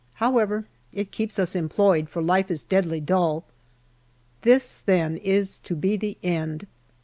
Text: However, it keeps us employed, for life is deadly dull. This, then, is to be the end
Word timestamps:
However, 0.15 0.65
it 0.91 1.11
keeps 1.11 1.37
us 1.37 1.55
employed, 1.55 2.09
for 2.09 2.23
life 2.23 2.49
is 2.49 2.63
deadly 2.63 2.99
dull. 2.99 3.43
This, 4.41 4.79
then, 4.83 5.17
is 5.17 5.59
to 5.59 5.75
be 5.75 5.95
the 5.95 6.17
end 6.23 6.65